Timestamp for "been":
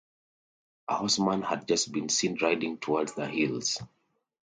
1.91-2.09